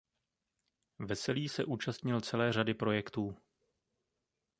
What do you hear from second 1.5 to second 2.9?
účastnil celé řady